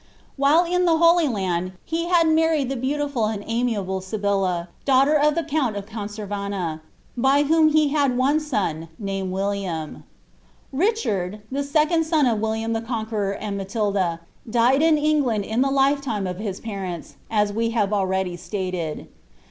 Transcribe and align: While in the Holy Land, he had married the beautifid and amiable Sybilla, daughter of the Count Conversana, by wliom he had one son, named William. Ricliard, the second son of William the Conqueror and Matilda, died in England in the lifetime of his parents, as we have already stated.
While 0.35 0.63
in 0.65 0.85
the 0.85 0.97
Holy 0.97 1.27
Land, 1.27 1.73
he 1.85 2.05
had 2.05 2.27
married 2.27 2.69
the 2.69 2.75
beautifid 2.75 3.35
and 3.35 3.43
amiable 3.45 4.01
Sybilla, 4.01 4.67
daughter 4.83 5.13
of 5.13 5.35
the 5.35 5.43
Count 5.43 5.75
Conversana, 5.85 6.81
by 7.15 7.43
wliom 7.43 7.71
he 7.71 7.89
had 7.89 8.17
one 8.17 8.39
son, 8.39 8.89
named 8.97 9.31
William. 9.31 10.03
Ricliard, 10.73 11.41
the 11.51 11.61
second 11.61 12.05
son 12.05 12.25
of 12.25 12.39
William 12.39 12.73
the 12.73 12.81
Conqueror 12.81 13.33
and 13.33 13.57
Matilda, 13.57 14.21
died 14.49 14.81
in 14.81 14.97
England 14.97 15.45
in 15.45 15.61
the 15.61 15.69
lifetime 15.69 16.25
of 16.25 16.37
his 16.39 16.59
parents, 16.59 17.13
as 17.29 17.53
we 17.53 17.69
have 17.69 17.93
already 17.93 18.35
stated. 18.35 19.07